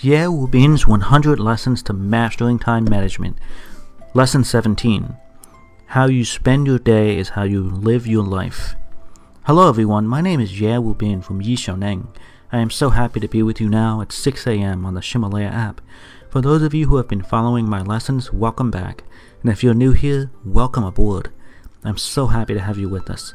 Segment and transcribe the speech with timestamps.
[0.00, 3.36] Yair Rubin's 100 Lessons to Mastering Time Management.
[4.14, 5.16] Lesson 17
[5.86, 8.76] How you spend your day is how you live your life.
[9.46, 10.06] Hello, everyone.
[10.06, 12.14] My name is Yair Rubin from Yishoneng.
[12.52, 14.86] I am so happy to be with you now at 6 a.m.
[14.86, 15.80] on the Ximalaya app.
[16.30, 19.02] For those of you who have been following my lessons, welcome back.
[19.42, 21.32] And if you're new here, welcome aboard.
[21.82, 23.34] I'm so happy to have you with us.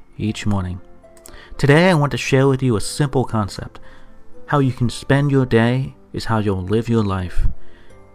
[0.21, 0.79] each morning.
[1.57, 3.79] Today, I want to share with you a simple concept.
[4.47, 7.47] How you can spend your day is how you'll live your life,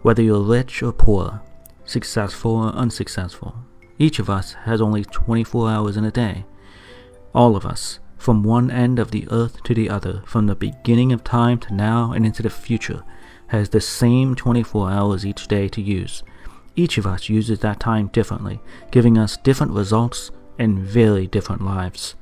[0.01, 1.41] whether you're rich or poor,
[1.85, 3.55] successful or unsuccessful.
[3.99, 6.45] Each of us has only 24 hours in a day.
[7.33, 11.11] All of us, from one end of the earth to the other, from the beginning
[11.11, 13.03] of time to now and into the future,
[13.47, 16.23] has the same 24 hours each day to use.
[16.75, 18.59] Each of us uses that time differently,
[18.91, 22.15] giving us different results and very different lives.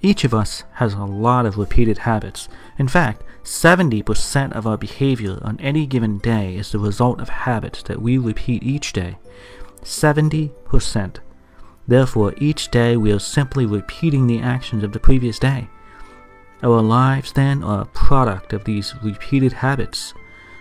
[0.00, 2.48] Each of us has a lot of repeated habits.
[2.78, 7.82] In fact, 70% of our behavior on any given day is the result of habits
[7.84, 9.18] that we repeat each day.
[9.82, 11.16] 70%.
[11.88, 15.68] Therefore, each day we are simply repeating the actions of the previous day.
[16.62, 20.12] Our lives, then, are a product of these repeated habits.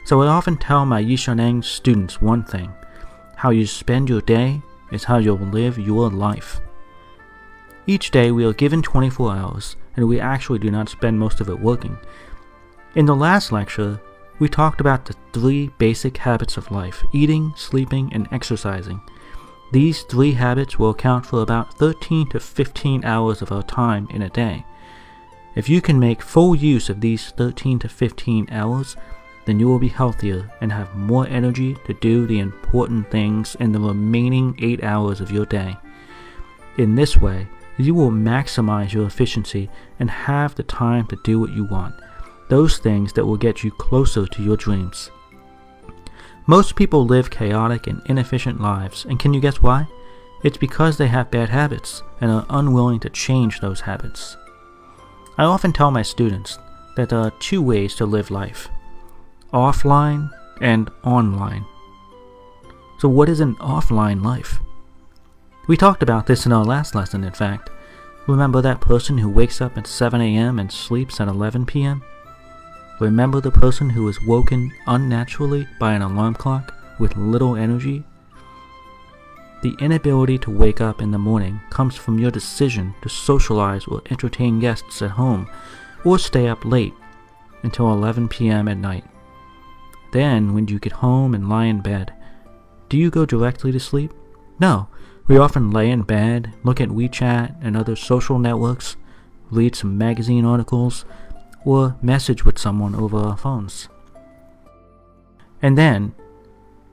[0.06, 2.72] So I often tell my Yishoneng students one thing
[3.36, 6.60] how you spend your day is how you'll live your life.
[7.90, 11.48] Each day we are given 24 hours, and we actually do not spend most of
[11.48, 11.98] it working.
[12.96, 14.02] In the last lecture,
[14.40, 19.00] we talked about the three basic habits of life eating, sleeping, and exercising.
[19.72, 24.22] These three habits will account for about 13 to 15 hours of our time in
[24.22, 24.66] a day.
[25.56, 28.98] If you can make full use of these 13 to 15 hours,
[29.46, 33.72] then you will be healthier and have more energy to do the important things in
[33.72, 35.78] the remaining 8 hours of your day.
[36.78, 37.48] In this way,
[37.78, 41.96] you will maximize your efficiency and have the time to do what you want,
[42.50, 45.12] those things that will get you closer to your dreams.
[46.46, 49.88] Most people live chaotic and inefficient lives, and can you guess why?
[50.44, 54.38] It's because they have bad habits and are unwilling to change those habits.
[55.38, 56.58] I often tell my students
[56.96, 58.70] that there are two ways to live life
[59.54, 60.30] offline
[60.62, 61.66] and online.
[63.00, 64.60] So, what is an offline life?
[65.68, 67.70] We talked about this in our last lesson, in fact.
[68.26, 70.60] Remember that person who wakes up at 7 a.m.
[70.60, 72.04] and sleeps at 11 p.m.?
[73.02, 78.06] Remember the person who is woken unnaturally by an alarm clock with little energy?
[79.62, 84.02] The inability to wake up in the morning comes from your decision to socialize or
[84.10, 85.50] entertain guests at home
[86.06, 86.94] or stay up late
[87.64, 88.70] until 11 p.m.
[88.70, 89.04] at night.
[90.14, 92.14] Then, when you get home and lie in bed,
[92.88, 94.14] do you go directly to sleep?
[94.60, 94.88] No,
[95.28, 98.96] we often lay in bed, look at WeChat and other social networks,
[99.52, 101.06] read some magazine articles,
[101.66, 103.90] or message with someone over our phones.
[105.62, 106.14] And then,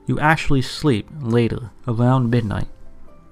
[0.05, 2.67] you actually sleep later, around midnight.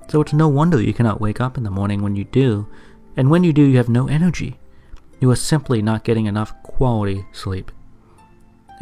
[0.08, 2.68] So it's no wonder you cannot wake up in the morning when you do,
[3.18, 4.59] and when you do, you have no energy.
[5.20, 7.72] You are simply not getting enough quality sleep.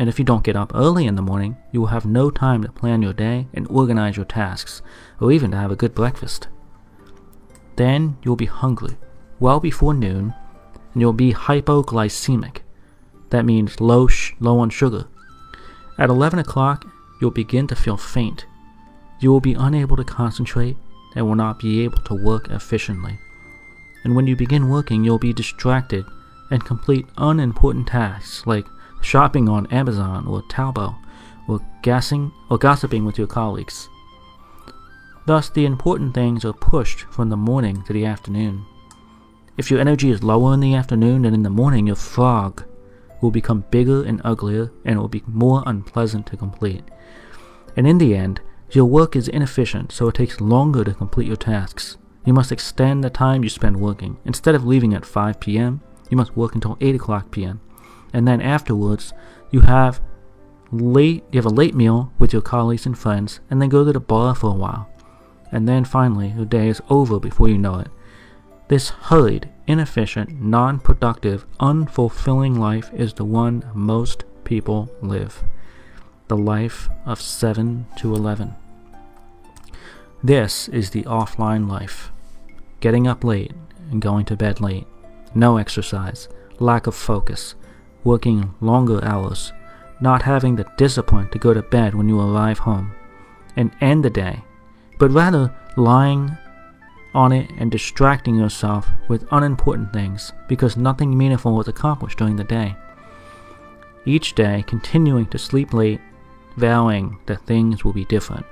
[0.01, 2.63] And if you don't get up early in the morning, you will have no time
[2.63, 4.81] to plan your day and organize your tasks,
[5.19, 6.47] or even to have a good breakfast.
[7.75, 8.97] Then you'll be hungry
[9.39, 10.33] well before noon,
[10.93, 12.61] and you'll be hypoglycemic.
[13.29, 15.05] That means low, sh- low on sugar.
[15.99, 16.83] At 11 o'clock,
[17.21, 18.47] you'll begin to feel faint.
[19.19, 20.77] You will be unable to concentrate
[21.15, 23.19] and will not be able to work efficiently.
[24.03, 26.05] And when you begin working, you'll be distracted
[26.49, 28.65] and complete unimportant tasks like
[29.01, 30.95] shopping on Amazon or Taobao,
[31.47, 33.89] or gassing or gossiping with your colleagues.
[35.25, 38.65] Thus, the important things are pushed from the morning to the afternoon.
[39.57, 42.63] If your energy is lower in the afternoon than in the morning, your frog
[43.21, 46.83] will become bigger and uglier and will be more unpleasant to complete.
[47.77, 51.35] And in the end, your work is inefficient, so it takes longer to complete your
[51.35, 51.97] tasks.
[52.25, 54.17] You must extend the time you spend working.
[54.25, 57.61] Instead of leaving at 5 p.m., you must work until 8 o'clock p.m
[58.13, 59.13] and then afterwards
[59.51, 60.01] you have
[60.71, 63.91] late you have a late meal with your colleagues and friends and then go to
[63.91, 64.89] the bar for a while
[65.51, 67.89] and then finally your day is over before you know it
[68.69, 75.43] this hurried inefficient non-productive unfulfilling life is the one most people live
[76.31, 78.55] the life of 7 to 11.
[80.23, 82.09] This is the offline life.
[82.79, 83.51] Getting up late
[83.91, 84.87] and going to bed late.
[85.35, 87.55] No exercise, lack of focus,
[88.03, 89.53] working longer hours,
[89.99, 92.91] not having the discipline to go to bed when you arrive home
[93.55, 94.43] and end the day,
[94.97, 96.37] but rather lying
[97.13, 102.43] on it and distracting yourself with unimportant things because nothing meaningful was accomplished during the
[102.43, 102.75] day.
[104.05, 106.01] Each day continuing to sleep late,
[106.57, 108.45] vowing that things will be different.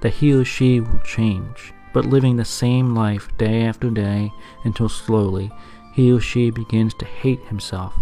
[0.00, 4.32] That he or she will change, but living the same life day after day
[4.64, 5.50] until slowly
[6.00, 7.92] he or she begins to hate himself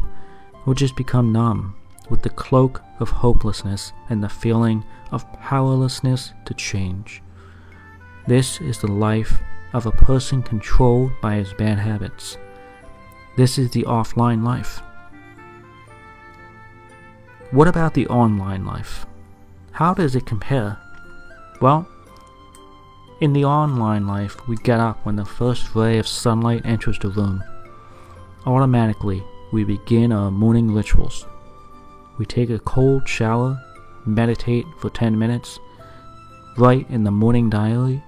[0.65, 1.75] or just become numb
[2.09, 7.21] with the cloak of hopelessness and the feeling of powerlessness to change.
[8.29, 9.41] This is the life
[9.73, 12.39] of a person controlled by his bad habits.
[13.37, 14.81] This is the offline life.
[17.51, 19.07] What about the online life?
[19.73, 20.79] How does it compare?
[21.61, 21.89] Well,
[23.21, 27.09] in the online life, we get up when the first ray of sunlight enters the
[27.09, 27.43] room.
[28.47, 31.27] Automatically, we begin our morning rituals.
[32.19, 33.61] We take a cold shower,
[34.07, 35.59] meditate for 10 minutes,
[36.57, 38.03] write in the morning diary,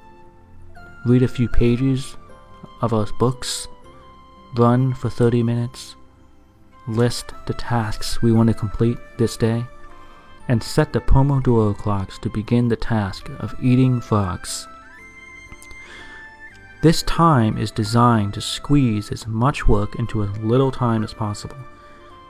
[1.04, 2.16] read a few pages
[2.80, 3.66] of our books,
[4.56, 5.96] run for 30 minutes,
[6.86, 9.64] list the tasks we want to complete this day,
[10.48, 14.66] and set the Pomodoro clocks to begin the task of eating frogs.
[16.82, 21.58] This time is designed to squeeze as much work into as little time as possible,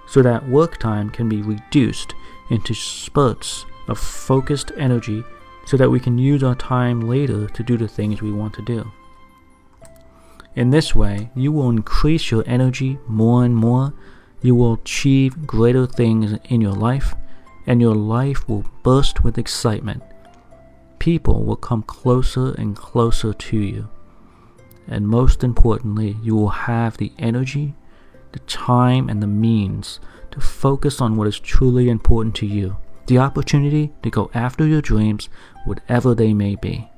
[0.09, 2.15] so that work time can be reduced
[2.51, 5.23] into spurts of focused energy
[5.67, 8.63] so that we can use our time later to do the things we want to
[8.63, 8.91] do.
[10.57, 13.95] In this way, you will increase your energy more and more,
[14.43, 17.15] you will achieve greater things in your life,
[17.69, 20.03] and your life will burst with excitement.
[20.99, 23.89] People will come closer and closer to you.
[24.87, 27.75] And most importantly, you will have the energy,
[28.33, 30.01] the time, and the means
[30.31, 32.77] to focus on what is truly important to you
[33.11, 35.29] the opportunity to go after your dreams,
[35.65, 36.89] whatever they may be,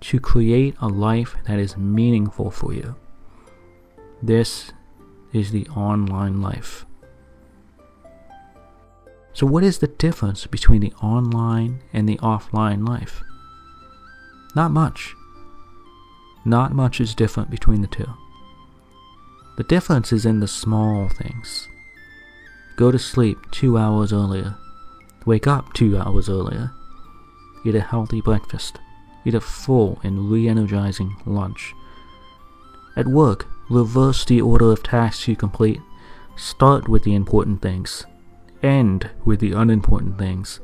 [0.00, 2.94] to create a life that is meaningful for you.
[4.22, 4.70] This
[5.32, 6.86] is the online life.
[9.32, 13.24] So, what is the difference between the online and the offline life?
[14.54, 15.16] Not much.
[16.44, 18.12] Not much is different between the two.
[19.56, 21.68] The difference is in the small things.
[22.76, 24.56] Go to sleep two hours earlier
[25.24, 26.72] Wake up two hours earlier.
[27.64, 28.78] Eat a healthy breakfast.
[29.24, 31.74] Eat a full and re energizing lunch.
[32.96, 35.80] At work, reverse the order of tasks you complete.
[36.36, 38.04] Start with the important things.
[38.62, 40.58] End with the unimportant things.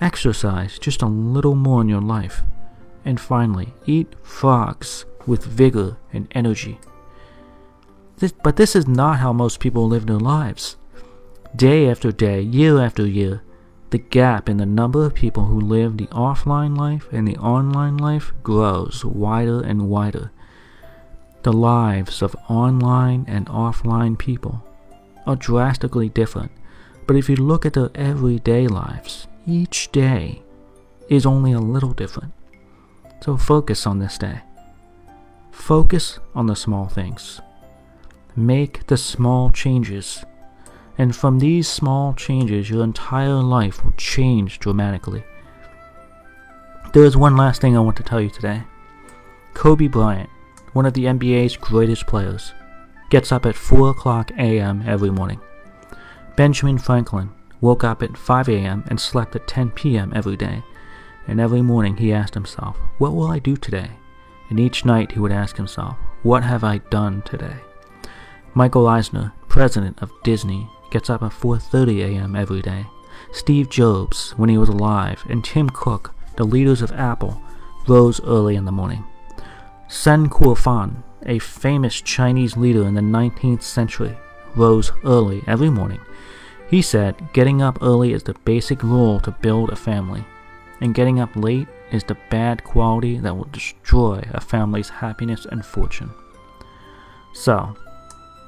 [0.00, 2.42] Exercise just a little more in your life.
[3.06, 6.78] And finally, eat frogs with vigor and energy.
[8.18, 10.76] This, but this is not how most people live their lives.
[11.54, 13.42] Day after day, year after year,
[13.90, 17.96] the gap in the number of people who live the offline life and the online
[17.96, 20.32] life grows wider and wider.
[21.44, 24.66] The lives of online and offline people
[25.26, 26.50] are drastically different,
[27.06, 30.42] but if you look at their everyday lives, each day
[31.08, 32.32] is only a little different.
[33.20, 34.40] So focus on this day.
[35.50, 37.40] Focus on the small things.
[38.36, 40.24] Make the small changes
[40.98, 45.24] and from these small changes, your entire life will change dramatically.
[46.92, 48.62] There is one last thing I want to tell you today.
[49.52, 50.30] Kobe Bryant,
[50.72, 52.54] one of the NBA's greatest players,
[53.10, 54.82] gets up at 4 o'clock a.m.
[54.86, 55.40] every morning.
[56.36, 57.30] Benjamin Franklin
[57.60, 58.84] woke up at 5 a.m.
[58.88, 60.12] and slept at 10 p.m.
[60.14, 60.62] every day.
[61.26, 63.90] And every morning he asked himself, What will I do today?
[64.48, 67.56] And each night he would ask himself, What have I done today?
[68.54, 72.36] Michael Eisner, president of Disney, gets up at 4:30 a.m.
[72.36, 72.86] every day.
[73.32, 77.40] Steve Jobs, when he was alive, and Tim Cook, the leaders of Apple,
[77.86, 79.04] rose early in the morning.
[79.88, 84.16] Zeng Guofan, a famous Chinese leader in the 19th century,
[84.54, 86.00] rose early every morning.
[86.68, 90.24] He said getting up early is the basic rule to build a family,
[90.80, 95.64] and getting up late is the bad quality that will destroy a family's happiness and
[95.64, 96.10] fortune.
[97.32, 97.76] So,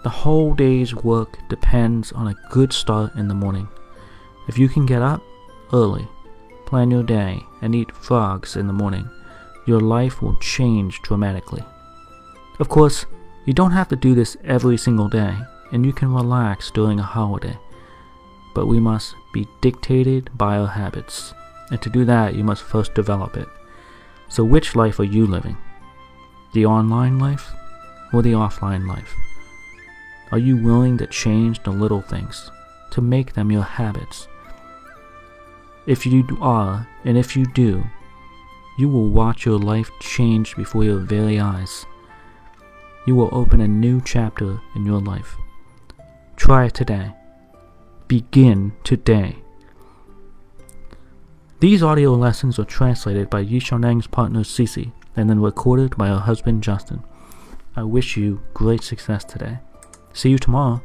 [0.03, 3.69] the whole day's work depends on a good start in the morning.
[4.49, 5.23] If you can get up
[5.73, 6.09] early,
[6.67, 9.09] plan your day, and eat frogs in the morning,
[9.67, 11.65] your life will change dramatically.
[12.59, 13.07] Of course,
[13.45, 15.35] you don't have to do this every single day,
[15.73, 17.59] and you can relax during a holiday.
[18.55, 21.33] but we must be dictated by our habits.
[21.71, 23.49] And to do that, you must first develop it.
[24.29, 25.57] So, which life are you living?
[26.53, 27.53] The online life
[28.13, 29.15] or the offline life?
[30.31, 32.51] Are you willing to change the little things,
[32.91, 34.29] to make them your habits?
[35.87, 37.83] If you are, and if you do,
[38.79, 41.87] you will watch your life change before your very eyes.
[43.07, 45.35] You will open a new chapter in your life.
[46.37, 47.15] Try it today.
[48.07, 49.39] Begin today.
[51.61, 56.63] These audio lessons were translated by Yishanang's partner Cece and then recorded by her husband
[56.63, 57.03] Justin.
[57.75, 59.59] I wish you great success today.
[60.13, 60.81] See you tomorrow.